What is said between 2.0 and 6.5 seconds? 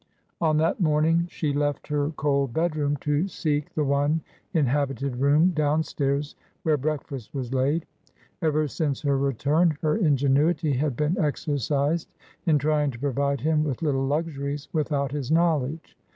cold bedroom to seek TRANSITION. 313 the one inhabited room downstairs